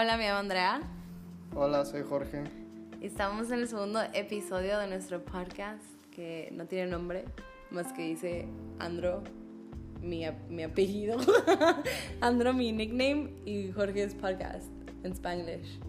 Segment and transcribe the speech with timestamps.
[0.00, 0.80] Hola, me llamo Andrea.
[1.56, 2.44] Hola, soy Jorge.
[3.00, 5.82] Estamos en el segundo episodio de nuestro podcast
[6.12, 7.24] que no tiene nombre,
[7.72, 8.46] más que dice
[8.78, 9.24] Andro,
[10.00, 11.16] mi, mi apellido,
[12.20, 14.68] Andro, mi nickname, y Jorge's podcast
[15.02, 15.80] en Spanglish.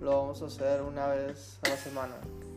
[0.00, 2.14] Lo vamos a hacer una vez a la semana.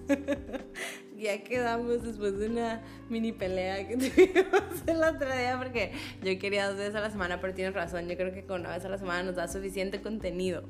[1.17, 5.91] ya quedamos después de una mini pelea que tuvimos el otro día porque
[6.23, 8.71] yo quería dos veces a la semana, pero tienes razón, yo creo que con una
[8.71, 10.63] vez a la semana nos da suficiente contenido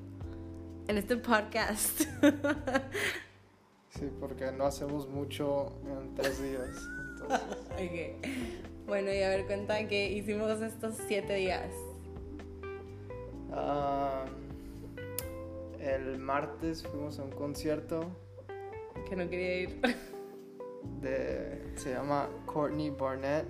[0.88, 2.02] en este podcast.
[3.90, 6.70] sí, porque no hacemos mucho en tres días.
[8.85, 11.70] Bueno, y a ver, cuenta que hicimos estos siete días.
[15.79, 18.09] el martes fuimos a un concierto
[19.09, 19.82] que no quería ir.
[21.02, 23.45] De, se llama Courtney Barnett.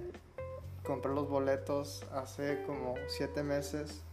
[0.83, 4.03] Compré los boletos hace como siete meses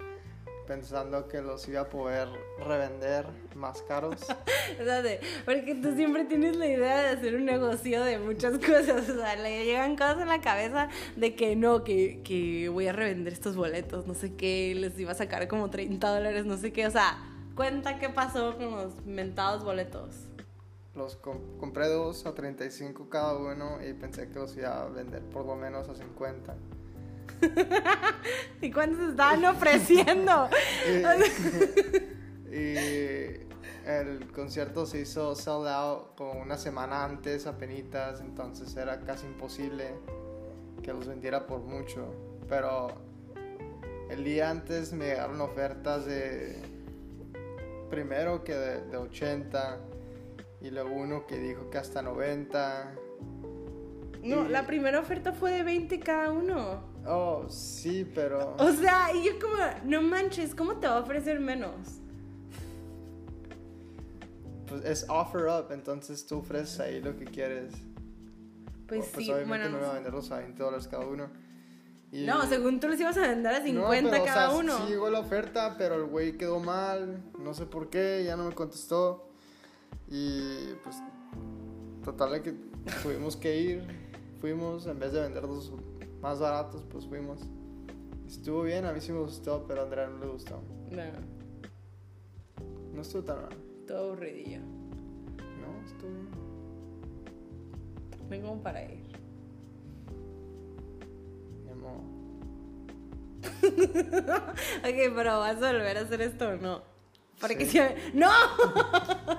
[0.66, 4.20] pensando que los iba a poder revender más caros.
[5.44, 9.08] Porque tú siempre tienes la idea de hacer un negocio de muchas cosas.
[9.08, 12.92] O sea, le llegan cosas en la cabeza de que no, que, que voy a
[12.92, 16.72] revender estos boletos, no sé qué, les iba a sacar como 30 dólares, no sé
[16.72, 16.86] qué.
[16.86, 17.18] O sea,
[17.54, 20.23] cuenta qué pasó con los mentados boletos.
[20.94, 25.44] Los compré dos a 35 cada uno y pensé que los iba a vender por
[25.44, 26.54] lo menos a 50.
[28.60, 30.48] ¿Y cuántos estaban ofreciendo?
[32.46, 33.42] y,
[33.84, 39.94] el concierto se hizo sold out como una semana antes, penitas entonces era casi imposible
[40.82, 42.14] que los vendiera por mucho.
[42.48, 42.92] Pero
[44.10, 46.56] el día antes me llegaron ofertas de
[47.90, 49.80] primero que de, de 80
[50.64, 52.94] y luego uno que dijo que hasta 90.
[54.22, 56.82] No, la primera oferta fue de 20 cada uno.
[57.06, 58.56] Oh, sí, pero...
[58.58, 62.00] O sea, y yo como, no manches, ¿cómo te va a ofrecer menos?
[64.66, 67.74] Pues es offer up, entonces tú ofreces ahí lo que quieres.
[68.88, 71.28] Pues, pues sí, obviamente no iba a venderlos a 20 dólares cada uno.
[72.10, 74.78] No, según tú los ibas a vender a 50 cada uno.
[74.78, 78.44] Sí llegó la oferta, pero el güey quedó mal, no sé por qué, ya no
[78.44, 79.33] me contestó.
[80.08, 80.96] Y pues,
[82.04, 82.54] total de que
[83.02, 83.84] tuvimos que ir,
[84.40, 85.72] fuimos, en vez de venderlos
[86.20, 87.40] más baratos, pues fuimos.
[88.26, 90.62] Estuvo bien, a mí sí me gustó, pero a Andrea no le gustó.
[90.90, 91.02] No.
[92.94, 93.56] No estuvo tan mal.
[93.80, 94.60] Estuvo aburridillo.
[94.60, 96.28] No, estuvo bien.
[98.42, 99.14] Como para ir.
[103.64, 106.82] ok, pero ¿vas a volver a hacer esto o no?
[107.40, 107.78] Porque si...
[108.12, 108.30] ¡No!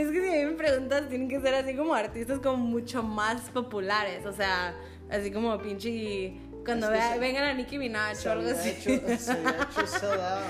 [0.00, 3.02] es que si a mí me preguntas, tienen que ser así como artistas como mucho
[3.02, 4.26] más populares.
[4.26, 4.74] O sea,
[5.10, 6.40] así como pinche...
[6.64, 8.72] Cuando vengan a Nicki Minaj o algo así.
[8.72, 10.42] se había hecho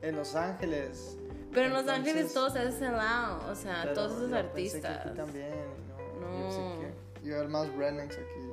[0.02, 1.18] en Los Ángeles.
[1.52, 3.50] Pero en Los Ángeles todos se hese lado.
[3.50, 5.06] O sea, todos esos artistas.
[5.06, 5.52] aquí también.
[6.20, 6.40] No.
[6.40, 8.50] Yo, sé que, el más Brennans aquí.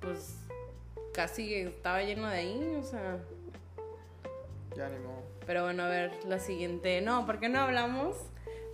[0.00, 0.36] Pues
[1.14, 3.18] casi estaba lleno de ahí, o sea.
[4.76, 5.22] Ya ni modo.
[5.46, 7.00] Pero bueno, a ver, la siguiente.
[7.00, 8.16] No, ¿por qué no hablamos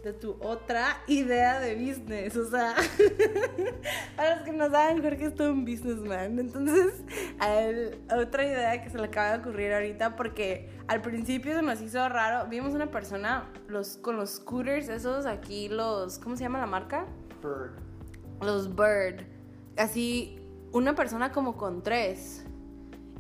[0.02, 2.36] de tu otra idea de business?
[2.36, 2.74] O sea,
[4.16, 6.38] a los que nos saben, Jorge es todo un businessman.
[6.38, 7.02] Entonces,
[7.38, 11.80] a otra idea que se le acaba de ocurrir ahorita, porque al principio se nos
[11.80, 12.48] hizo raro.
[12.48, 16.18] Vimos una persona los, con los scooters, esos aquí, los.
[16.18, 17.06] ¿Cómo se llama la marca?
[17.42, 17.72] Bird.
[18.40, 19.26] Los Bird.
[19.76, 20.38] Así,
[20.72, 22.44] una persona como con tres.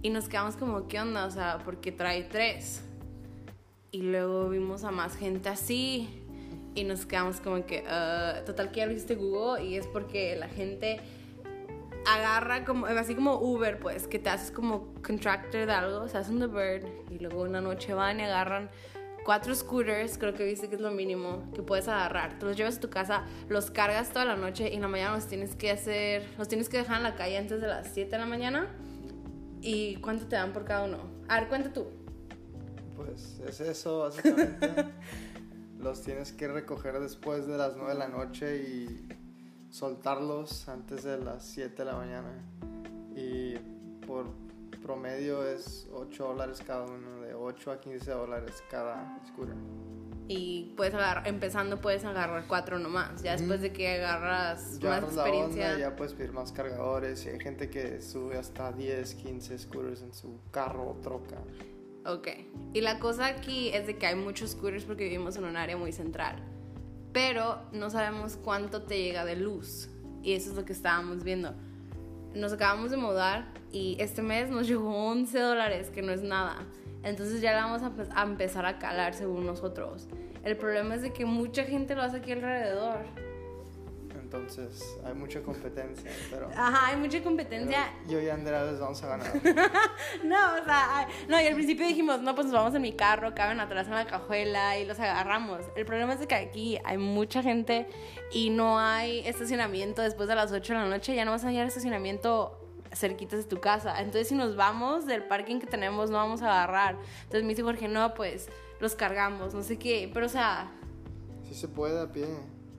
[0.00, 1.26] Y nos quedamos como, ¿qué onda?
[1.26, 2.82] O sea, porque trae tres.
[3.90, 6.24] Y luego vimos a más gente así.
[6.74, 9.64] Y nos quedamos como que, uh, total que ya lo hiciste Google.
[9.64, 11.00] Y es porque la gente
[12.06, 16.38] agarra como, así como Uber, pues, que te haces como contractor de algo, se hacen
[16.38, 16.86] The Bird.
[17.10, 18.70] Y luego una noche van y agarran
[19.24, 22.38] cuatro scooters, creo que viste que es lo mínimo que puedes agarrar.
[22.38, 25.16] Tú los llevas a tu casa, los cargas toda la noche y en la mañana
[25.16, 28.10] los tienes que hacer, los tienes que dejar en la calle antes de las 7
[28.10, 28.68] de la mañana
[29.60, 30.98] ¿Y cuánto te dan por cada uno?
[31.28, 31.86] A ver, cuenta tú.
[32.96, 34.68] Pues es eso, básicamente.
[35.78, 39.08] los tienes que recoger después de las 9 de la noche y
[39.70, 42.32] soltarlos antes de las 7 de la mañana.
[43.14, 43.54] Y
[44.06, 44.26] por
[44.82, 49.56] promedio es 8 dólares cada uno, de 8 a 15 dólares cada scooter
[50.28, 53.22] y puedes agarrar, empezando puedes agarrar cuatro nomás.
[53.22, 55.78] Ya después de que agarras más experiencia.
[55.78, 60.12] ya puedes pedir más cargadores y hay gente que sube hasta 10, 15 scooters en
[60.12, 61.38] su carro o troca.
[62.04, 62.28] Ok.
[62.72, 65.76] Y la cosa aquí es de que hay muchos scooters porque vivimos en un área
[65.76, 66.36] muy central.
[67.12, 69.90] Pero no sabemos cuánto te llega de luz.
[70.22, 71.54] Y eso es lo que estábamos viendo.
[72.34, 76.56] Nos acabamos de mudar y este mes nos llegó 11 dólares, que no es nada.
[77.02, 80.08] Entonces ya la vamos a, a empezar a calar según nosotros.
[80.44, 83.04] El problema es de que mucha gente lo hace aquí alrededor.
[84.30, 87.90] Entonces hay mucha competencia, pero Ajá, hay mucha competencia.
[88.06, 89.32] yo y Andrea les vamos a ganar.
[90.22, 93.34] No, o sea, no, y al principio dijimos, no, pues nos vamos en mi carro,
[93.34, 95.62] caben atrás en la cajuela y los agarramos.
[95.76, 97.88] El problema es que aquí hay mucha gente
[98.30, 101.48] y no hay estacionamiento después de las 8 de la noche, ya no vas a
[101.48, 102.60] hallar estacionamiento
[102.92, 103.98] cerquitas de tu casa.
[103.98, 106.98] Entonces, si nos vamos del parking que tenemos, no vamos a agarrar.
[107.22, 110.70] Entonces me dice Jorge, no, pues los cargamos, no sé qué, pero o sea,
[111.44, 112.26] Sí se puede a pie.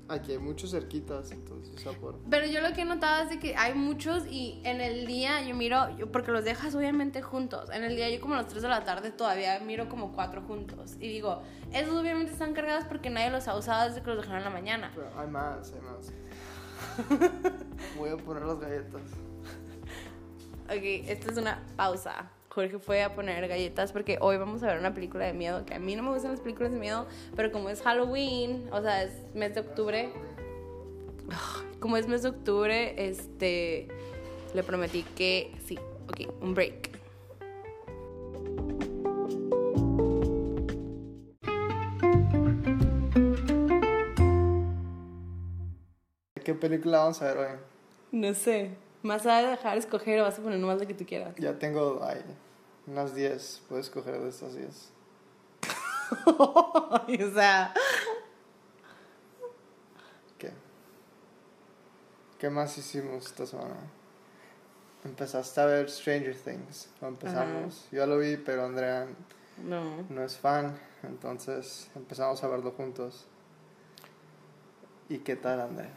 [0.09, 2.17] Aquí hay muchos cerquitas, entonces, o sea, por...
[2.29, 5.41] Pero yo lo que he notado es de que hay muchos y en el día
[5.43, 8.47] yo miro, yo- porque los dejas obviamente juntos, en el día yo como a las
[8.47, 12.85] 3 de la tarde todavía miro como cuatro juntos y digo, esos obviamente están cargados
[12.85, 14.91] porque nadie los ha usado desde que los dejaron en la mañana.
[14.95, 16.11] Pero hay más, hay más.
[17.97, 19.01] Voy a poner las galletas.
[20.65, 22.31] Ok, esta es una pausa.
[22.59, 25.75] Jorge fue a poner galletas porque hoy vamos a ver una película de miedo, que
[25.75, 29.03] a mí no me gustan las películas de miedo, pero como es Halloween, o sea,
[29.03, 30.09] es mes de octubre,
[31.79, 33.87] como es mes de octubre, este,
[34.53, 35.79] le prometí que sí,
[36.09, 36.89] ok, un break.
[46.43, 47.57] ¿Qué película vamos a ver hoy?
[48.11, 48.71] No sé.
[49.01, 51.33] Más de dejar escoger o vas a poner nomás lo que tú quieras.
[51.37, 52.21] Ya tengo ahí
[52.89, 53.61] unas 10.
[53.69, 54.89] Puedes escoger de estas 10.
[56.25, 57.73] o sea.
[60.37, 60.51] ¿Qué?
[62.39, 63.75] ¿Qué más hicimos esta semana?
[65.03, 66.89] Empezaste a ver Stranger Things.
[67.01, 67.87] ¿O empezamos?
[67.91, 69.07] Yo lo vi, pero Andrea
[69.63, 70.03] No.
[70.09, 70.77] no es fan.
[71.03, 73.25] Entonces empezamos a verlo juntos.
[75.07, 75.91] ¿Y qué tal, Andrea?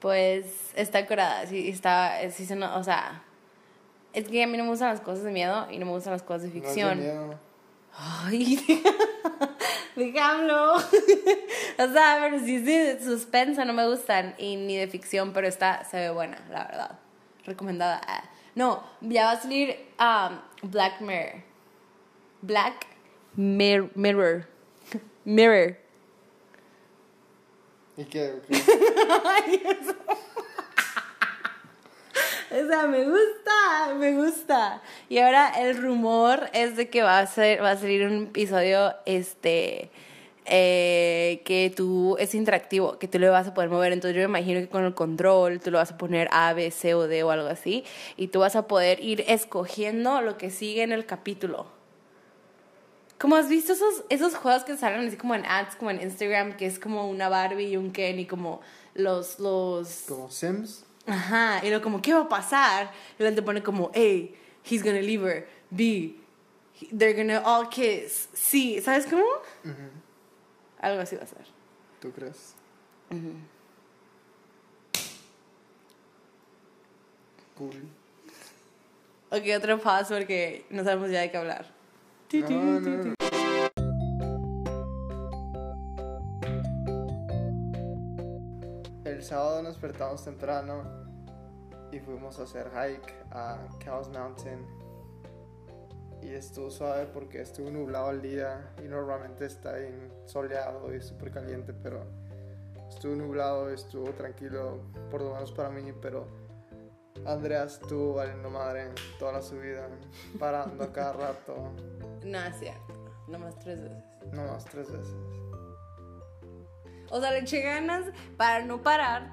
[0.00, 1.46] Pues está curada.
[1.46, 2.18] Sí, está.
[2.30, 3.22] Sí, se no- o sea.
[4.12, 6.12] Es que a mí no me gustan las cosas de miedo y no me gustan
[6.12, 6.98] las cosas de ¿No es de ficción.
[6.98, 7.38] miedo?
[7.96, 8.64] Ay,
[9.96, 10.74] déjalo.
[10.74, 14.34] o sea, pero sí es de suspenso, no me gustan.
[14.38, 16.98] Y ni de ficción, pero esta se ve buena, la verdad.
[17.44, 18.00] Recomendada.
[18.06, 18.24] Ah.
[18.54, 20.38] No, ya va a salir um,
[20.70, 21.42] Black Mirror.
[22.42, 22.86] Black
[23.36, 24.46] Mir- Mirror.
[25.24, 25.76] Mirror.
[27.96, 28.40] ¿Y qué?
[28.48, 29.76] qué?
[32.64, 34.82] O sea, me gusta, me gusta.
[35.08, 38.94] Y ahora el rumor es de que va a ser, va a salir un episodio,
[39.06, 39.90] este,
[40.46, 43.92] eh, que tú es interactivo, que tú le vas a poder mover.
[43.92, 46.70] Entonces yo me imagino que con el control tú lo vas a poner A, B,
[46.72, 47.84] C o D o algo así,
[48.16, 51.66] y tú vas a poder ir escogiendo lo que sigue en el capítulo.
[53.18, 56.56] Como has visto esos, esos juegos que salen así como en ads, como en Instagram,
[56.56, 58.60] que es como una Barbie y un Ken como
[58.94, 60.04] los, los...
[60.08, 60.84] ¿Como Sims?
[61.06, 62.92] Ajá, y luego como, ¿qué va a pasar?
[63.18, 63.98] Y luego te pone como, A,
[64.64, 65.48] he's gonna leave her.
[65.70, 66.16] B,
[66.92, 68.28] they're gonna all kiss.
[68.32, 69.24] C, ¿sabes cómo?
[70.80, 71.44] Algo así va a ser.
[72.00, 72.54] ¿Tú crees?
[77.56, 77.88] Cool.
[79.30, 81.66] Ok, otro paso porque no sabemos ya de qué hablar.
[82.32, 83.14] No, no, no.
[89.30, 90.82] Sábado nos despertamos temprano
[91.92, 94.66] y fuimos a hacer hike a Cows Mountain.
[96.20, 101.30] Y estuvo suave porque estuvo nublado el día y normalmente está bien soleado y súper
[101.30, 102.02] caliente, pero
[102.88, 104.80] estuvo nublado estuvo tranquilo,
[105.12, 106.26] por lo menos para mí, pero
[107.24, 108.88] Andrea estuvo valiendo madre
[109.20, 109.88] toda la subida,
[110.40, 111.54] parando a cada rato,
[112.24, 112.94] No, es cierto.
[113.28, 114.04] Nomás tres veces.
[114.32, 115.14] no más tres veces.
[117.10, 118.04] O sea, le eché ganas
[118.36, 119.30] para no parar,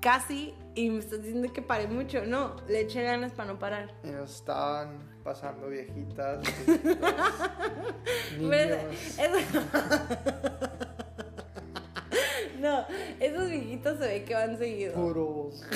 [0.00, 2.24] casi, y me estás diciendo que paré mucho.
[2.26, 3.94] No, le eché ganas para no parar.
[4.04, 6.42] Y nos estaban pasando viejitas,
[8.38, 8.78] niños.
[9.18, 9.60] eso-
[12.60, 12.84] no,
[13.20, 14.94] esos viejitos se ve que van seguido.
[14.94, 15.62] Puros.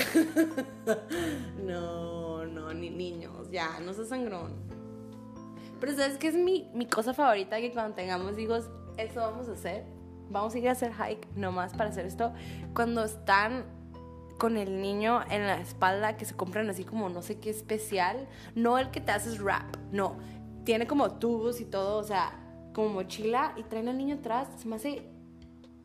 [1.65, 4.53] No, no, ni niños, ya, no seas sangrón.
[5.81, 7.57] Pero ¿sabes qué es mi, mi cosa favorita?
[7.59, 8.69] Que cuando tengamos hijos,
[8.99, 9.85] eso vamos a hacer.
[10.31, 12.33] Vamos a ir a hacer hike nomás para hacer esto.
[12.75, 13.65] Cuando están
[14.39, 18.29] con el niño en la espalda, que se compran así como no sé qué especial.
[18.55, 20.17] No el que te haces rap, no.
[20.65, 22.33] Tiene como tubos y todo, o sea,
[22.75, 24.49] como mochila y traen al niño atrás.
[24.57, 25.09] Se me hace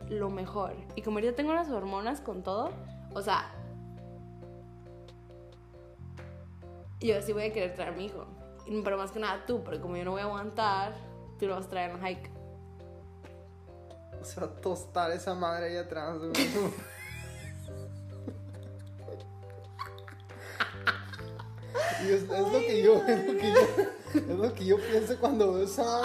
[0.10, 0.76] lo mejor.
[0.96, 2.72] Y como ahorita tengo las hormonas con todo,
[3.14, 3.52] o sea,
[7.00, 8.26] yo sí voy a querer traer a mi hijo.
[8.84, 10.94] Pero más que nada tú, porque como yo no voy a aguantar,
[11.40, 12.39] tú lo vas a traer en hike.
[14.24, 16.18] Se va a tostar esa madre ahí atrás.
[22.08, 25.64] es, lo que yo, es lo que yo, es lo que yo pienso cuando veo
[25.64, 26.02] esa.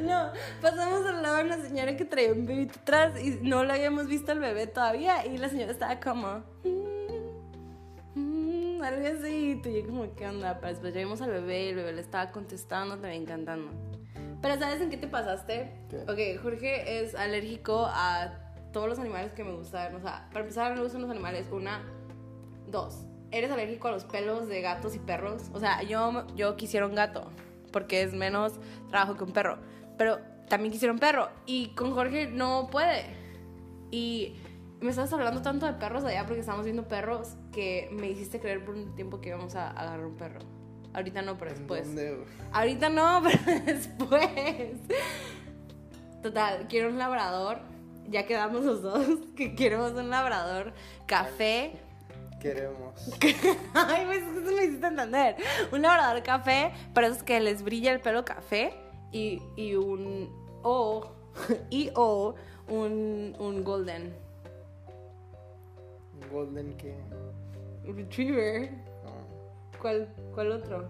[0.00, 0.30] No,
[0.62, 4.06] pasamos al lado de una señora que traía un bebé atrás y no lo habíamos
[4.06, 6.44] visto al bebé todavía y la señora estaba como...
[8.88, 10.60] Algo así, y yo como, ¿qué onda?
[10.60, 13.70] Pero después llegamos al bebé y el bebé le estaba contestando, también cantando.
[14.40, 15.70] Pero ¿sabes en qué te pasaste?
[15.90, 16.04] ¿Qué?
[16.04, 18.32] Ok, Jorge es alérgico a
[18.72, 19.94] todos los animales que me gustan.
[19.94, 21.48] O sea, para empezar, no me gustan los animales.
[21.52, 21.82] Una,
[22.66, 23.04] dos.
[23.30, 25.42] Eres alérgico a los pelos de gatos y perros.
[25.52, 27.30] O sea, yo, yo quisiera un gato
[27.70, 28.54] porque es menos
[28.88, 29.58] trabajo que un perro.
[29.98, 30.18] Pero
[30.48, 31.28] también quisiera un perro.
[31.44, 33.04] Y con Jorge no puede.
[33.90, 34.34] Y
[34.80, 38.64] me estabas hablando tanto de perros allá porque estábamos viendo perros que me hiciste creer
[38.64, 40.38] por un tiempo que íbamos a agarrar un perro.
[40.94, 41.88] Ahorita no, pero después.
[42.52, 44.76] Ahorita no, pero después.
[46.22, 47.58] Total, quiero un labrador.
[48.06, 50.72] Ya quedamos los dos que queremos un labrador
[51.06, 51.72] café.
[52.40, 53.10] Queremos.
[53.74, 55.34] Ay, pues eso me hiciste entender.
[55.72, 58.72] Un labrador café, pero es que les brilla el pelo café
[59.10, 60.32] y, y un.
[60.62, 61.10] O.
[61.70, 62.36] y o
[62.68, 64.14] un, un golden
[66.14, 66.94] Un golden que.
[67.94, 68.70] Retriever.
[69.04, 69.78] no.
[69.80, 70.88] ¿Cuál, ¿Cuál otro?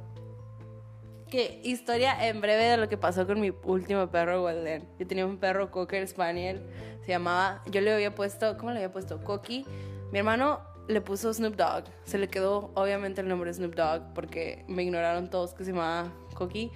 [1.31, 4.88] Que historia en breve de lo que pasó con mi último perro Golden.
[4.99, 6.62] Yo tenía un perro Cocker Spaniel,
[7.02, 9.23] se llamaba, yo le había puesto, ¿cómo le había puesto?
[9.23, 9.67] Coqui.
[10.11, 11.85] Mi hermano le puso Snoop Dogg.
[12.05, 16.11] Se le quedó obviamente el nombre Snoop Dogg porque me ignoraron todos que se llamaba
[16.35, 16.73] Coqui.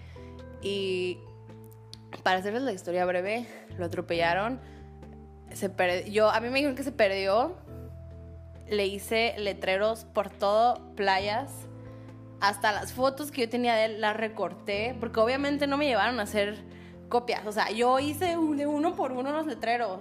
[0.60, 1.18] Y
[2.22, 3.46] para hacerles la historia breve,
[3.78, 4.60] lo atropellaron.
[5.54, 7.56] Se perdi- yo, a mí me dijeron que se perdió.
[8.68, 11.50] Le hice letreros por todo, playas.
[12.40, 16.18] Hasta las fotos que yo tenía de él las recorté, porque obviamente no me llevaron
[16.18, 16.58] a hacer
[17.08, 17.46] copias.
[17.46, 20.00] O sea, yo hice de uno por uno los letreros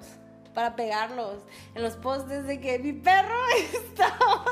[0.53, 1.43] para pegarlos
[1.75, 3.35] en los postes de que mi perro
[3.73, 4.43] estaba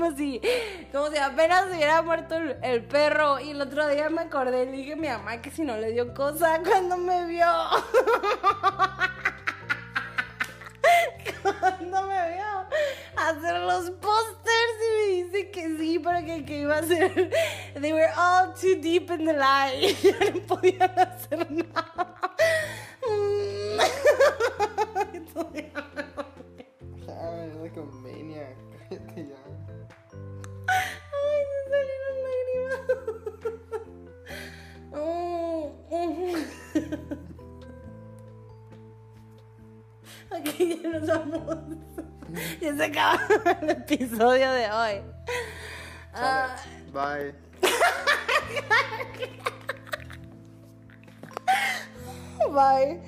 [0.00, 0.40] como si,
[0.92, 3.38] como si apenas hubiera muerto el, perro.
[3.38, 5.76] Y el otro día me acordé y le dije a mi mamá que si no
[5.76, 7.46] le dio cosa cuando me vio.
[11.42, 12.44] Cuando me vio
[13.16, 17.30] hacer los pósters y me dice que sí, pero que, que iba a hacer.
[17.78, 19.94] They were all too deep in the lie.
[20.02, 21.19] Ya no podían hacer
[41.00, 41.42] nos vamos.
[42.60, 43.20] Ya se acaba
[43.60, 45.02] el episodio de hoy.
[46.14, 46.54] Ah,
[46.92, 47.34] Bye.
[52.52, 53.00] bye.